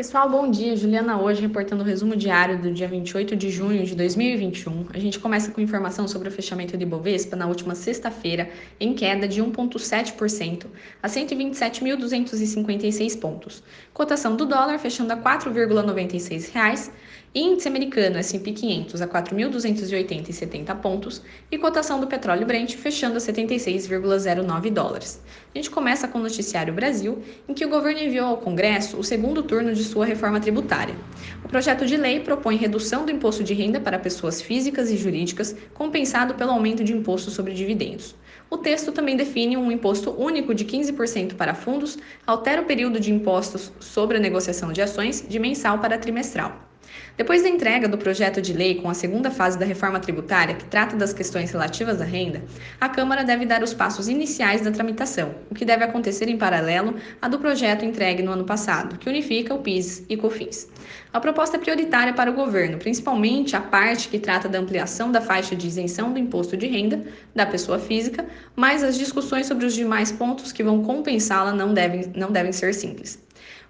Pessoal, 0.00 0.30
bom 0.30 0.50
dia. 0.50 0.74
Juliana 0.74 1.20
hoje 1.20 1.42
reportando 1.42 1.82
o 1.82 1.86
resumo 1.86 2.16
diário 2.16 2.58
do 2.58 2.72
dia 2.72 2.88
28 2.88 3.36
de 3.36 3.50
junho 3.50 3.84
de 3.84 3.94
2021. 3.94 4.86
A 4.94 4.98
gente 4.98 5.18
começa 5.18 5.50
com 5.50 5.60
informação 5.60 6.08
sobre 6.08 6.30
o 6.30 6.32
fechamento 6.32 6.74
de 6.74 6.86
Bovespa 6.86 7.36
na 7.36 7.46
última 7.46 7.74
sexta-feira, 7.74 8.48
em 8.80 8.94
queda 8.94 9.28
de 9.28 9.42
1,7% 9.42 10.64
a 11.02 11.06
127.256 11.06 13.20
pontos. 13.20 13.62
Cotação 13.92 14.36
do 14.36 14.46
dólar 14.46 14.78
fechando 14.78 15.12
a 15.12 15.16
R$ 15.16 15.22
4,96. 15.22 16.90
Índice 17.32 17.68
americano 17.68 18.18
S&P 18.18 18.50
500 18.50 19.00
a 19.00 19.06
4.280,70 19.06 20.74
pontos 20.80 21.22
e 21.48 21.56
cotação 21.56 22.00
do 22.00 22.08
petróleo 22.08 22.44
Brent 22.44 22.74
fechando 22.74 23.18
a 23.18 23.20
76,09 23.20 24.70
dólares. 24.72 25.22
A 25.54 25.56
gente 25.56 25.70
começa 25.70 26.08
com 26.08 26.18
o 26.18 26.22
noticiário 26.22 26.74
Brasil, 26.74 27.22
em 27.48 27.54
que 27.54 27.64
o 27.64 27.68
governo 27.68 28.00
enviou 28.00 28.26
ao 28.26 28.38
Congresso 28.38 28.98
o 28.98 29.04
segundo 29.04 29.44
turno 29.44 29.72
de 29.72 29.84
sua 29.84 30.04
reforma 30.04 30.40
tributária. 30.40 30.96
O 31.44 31.48
projeto 31.48 31.86
de 31.86 31.96
lei 31.96 32.18
propõe 32.18 32.56
redução 32.56 33.06
do 33.06 33.12
imposto 33.12 33.44
de 33.44 33.54
renda 33.54 33.78
para 33.78 33.96
pessoas 33.96 34.42
físicas 34.42 34.90
e 34.90 34.96
jurídicas, 34.96 35.54
compensado 35.72 36.34
pelo 36.34 36.50
aumento 36.50 36.82
de 36.82 36.92
imposto 36.92 37.30
sobre 37.30 37.54
dividendos. 37.54 38.16
O 38.50 38.58
texto 38.58 38.90
também 38.90 39.16
define 39.16 39.56
um 39.56 39.70
imposto 39.70 40.10
único 40.20 40.52
de 40.52 40.64
15% 40.64 41.34
para 41.34 41.54
fundos, 41.54 41.96
altera 42.26 42.60
o 42.60 42.66
período 42.66 42.98
de 42.98 43.12
impostos 43.12 43.70
sobre 43.78 44.16
a 44.16 44.20
negociação 44.20 44.72
de 44.72 44.82
ações 44.82 45.24
de 45.28 45.38
mensal 45.38 45.78
para 45.78 45.96
trimestral. 45.96 46.69
Depois 47.16 47.42
da 47.42 47.48
entrega 47.48 47.86
do 47.86 47.98
projeto 47.98 48.40
de 48.40 48.52
lei 48.52 48.76
com 48.76 48.88
a 48.88 48.94
segunda 48.94 49.30
fase 49.30 49.58
da 49.58 49.66
reforma 49.66 50.00
tributária, 50.00 50.54
que 50.54 50.64
trata 50.64 50.96
das 50.96 51.12
questões 51.12 51.50
relativas 51.50 52.00
à 52.00 52.04
renda, 52.04 52.42
a 52.80 52.88
Câmara 52.88 53.22
deve 53.22 53.44
dar 53.44 53.62
os 53.62 53.74
passos 53.74 54.08
iniciais 54.08 54.60
da 54.62 54.70
tramitação, 54.70 55.34
o 55.50 55.54
que 55.54 55.64
deve 55.64 55.84
acontecer 55.84 56.28
em 56.28 56.38
paralelo 56.38 56.96
à 57.20 57.28
do 57.28 57.38
projeto 57.38 57.84
entregue 57.84 58.22
no 58.22 58.32
ano 58.32 58.44
passado, 58.44 58.98
que 58.98 59.08
unifica 59.08 59.54
o 59.54 59.58
PIS 59.58 60.04
e 60.08 60.16
COFINS. 60.16 60.68
A 61.12 61.20
proposta 61.20 61.56
é 61.56 61.60
prioritária 61.60 62.14
para 62.14 62.30
o 62.30 62.34
governo, 62.34 62.78
principalmente 62.78 63.54
a 63.54 63.60
parte 63.60 64.08
que 64.08 64.18
trata 64.18 64.48
da 64.48 64.58
ampliação 64.58 65.12
da 65.12 65.20
faixa 65.20 65.54
de 65.54 65.66
isenção 65.66 66.12
do 66.12 66.18
imposto 66.18 66.56
de 66.56 66.66
renda 66.66 67.04
da 67.34 67.44
pessoa 67.44 67.78
física, 67.78 68.24
mas 68.56 68.82
as 68.82 68.96
discussões 68.96 69.46
sobre 69.46 69.66
os 69.66 69.74
demais 69.74 70.10
pontos 70.10 70.52
que 70.52 70.62
vão 70.62 70.82
compensá-la 70.82 71.52
não 71.52 71.74
devem, 71.74 72.10
não 72.14 72.32
devem 72.32 72.52
ser 72.52 72.72
simples. 72.74 73.18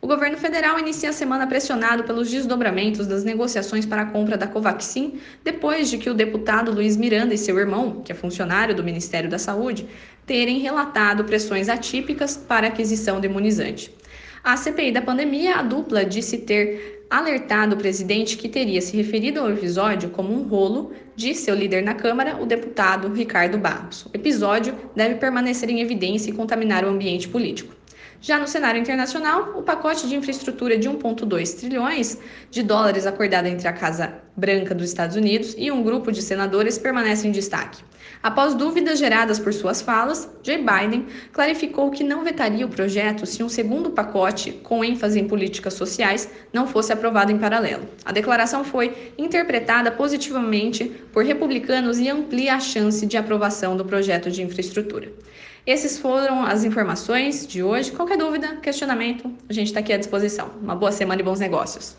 O 0.00 0.06
governo 0.06 0.38
federal 0.38 0.78
inicia 0.78 1.10
a 1.10 1.12
semana 1.12 1.46
pressionado 1.46 2.04
pelos 2.04 2.30
desdobramentos 2.30 3.06
das 3.06 3.22
negociações 3.22 3.84
para 3.84 4.02
a 4.02 4.06
compra 4.06 4.36
da 4.36 4.46
Covaxin, 4.46 5.20
depois 5.44 5.90
de 5.90 5.98
que 5.98 6.08
o 6.08 6.14
deputado 6.14 6.72
Luiz 6.72 6.96
Miranda 6.96 7.34
e 7.34 7.38
seu 7.38 7.58
irmão, 7.58 8.00
que 8.02 8.10
é 8.12 8.14
funcionário 8.14 8.74
do 8.74 8.82
Ministério 8.82 9.28
da 9.28 9.38
Saúde, 9.38 9.86
terem 10.26 10.58
relatado 10.58 11.24
pressões 11.24 11.68
atípicas 11.68 12.36
para 12.36 12.66
a 12.66 12.70
aquisição 12.70 13.20
do 13.20 13.26
imunizante. 13.26 13.94
A 14.42 14.56
CPI 14.56 14.92
da 14.92 15.02
pandemia, 15.02 15.56
a 15.56 15.62
dupla 15.62 16.02
disse 16.02 16.38
ter 16.38 17.04
alertado 17.10 17.74
o 17.74 17.78
presidente 17.78 18.38
que 18.38 18.48
teria 18.48 18.80
se 18.80 18.96
referido 18.96 19.40
ao 19.40 19.50
episódio 19.50 20.08
como 20.10 20.32
um 20.32 20.44
rolo 20.44 20.92
de 21.14 21.34
seu 21.34 21.54
líder 21.54 21.82
na 21.82 21.92
Câmara, 21.92 22.40
o 22.40 22.46
deputado 22.46 23.12
Ricardo 23.12 23.58
Barros. 23.58 24.06
O 24.06 24.10
episódio 24.14 24.74
deve 24.94 25.16
permanecer 25.16 25.68
em 25.68 25.80
evidência 25.80 26.30
e 26.30 26.34
contaminar 26.34 26.84
o 26.84 26.88
ambiente 26.88 27.28
político. 27.28 27.79
Já 28.22 28.38
no 28.38 28.46
cenário 28.46 28.80
internacional, 28.80 29.58
o 29.58 29.62
pacote 29.62 30.06
de 30.06 30.14
infraestrutura 30.14 30.76
de 30.76 30.90
1,2 30.90 31.58
trilhões 31.58 32.18
de 32.50 32.62
dólares 32.62 33.06
acordado 33.06 33.46
entre 33.46 33.66
a 33.66 33.72
Casa 33.72 34.22
Branca 34.40 34.74
dos 34.74 34.88
Estados 34.88 35.16
Unidos 35.16 35.54
e 35.58 35.70
um 35.70 35.82
grupo 35.82 36.10
de 36.10 36.22
senadores 36.22 36.78
permanece 36.78 37.28
em 37.28 37.30
destaque. 37.30 37.84
Após 38.22 38.54
dúvidas 38.54 38.98
geradas 38.98 39.38
por 39.38 39.52
suas 39.52 39.82
falas, 39.82 40.28
Joe 40.42 40.56
Biden 40.56 41.06
clarificou 41.30 41.90
que 41.90 42.02
não 42.02 42.24
vetaria 42.24 42.64
o 42.64 42.68
projeto 42.68 43.26
se 43.26 43.42
um 43.42 43.48
segundo 43.48 43.90
pacote, 43.90 44.52
com 44.52 44.82
ênfase 44.82 45.20
em 45.20 45.28
políticas 45.28 45.74
sociais, 45.74 46.28
não 46.52 46.66
fosse 46.66 46.90
aprovado 46.92 47.30
em 47.30 47.38
paralelo. 47.38 47.84
A 48.04 48.12
declaração 48.12 48.64
foi 48.64 49.12
interpretada 49.18 49.90
positivamente 49.90 50.84
por 51.12 51.22
republicanos 51.22 51.98
e 51.98 52.08
amplia 52.08 52.54
a 52.54 52.60
chance 52.60 53.04
de 53.06 53.18
aprovação 53.18 53.76
do 53.76 53.84
projeto 53.84 54.30
de 54.30 54.42
infraestrutura. 54.42 55.12
Essas 55.66 55.98
foram 55.98 56.42
as 56.42 56.64
informações 56.64 57.46
de 57.46 57.62
hoje. 57.62 57.92
Qualquer 57.92 58.16
dúvida, 58.16 58.56
questionamento, 58.56 59.30
a 59.48 59.52
gente 59.52 59.66
está 59.66 59.80
aqui 59.80 59.92
à 59.92 59.98
disposição. 59.98 60.50
Uma 60.62 60.74
boa 60.74 60.90
semana 60.90 61.20
e 61.20 61.24
bons 61.24 61.38
negócios. 61.38 61.96